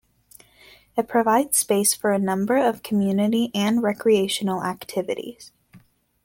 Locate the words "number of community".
2.17-3.51